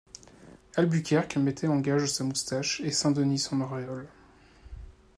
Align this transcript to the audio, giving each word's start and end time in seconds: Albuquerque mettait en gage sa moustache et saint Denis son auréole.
Albuquerque 0.77 1.37
mettait 1.37 1.67
en 1.67 1.77
gage 1.79 2.07
sa 2.07 2.23
moustache 2.23 2.81
et 2.81 2.89
saint 2.89 3.11
Denis 3.11 3.37
son 3.37 3.61
auréole. 3.61 4.07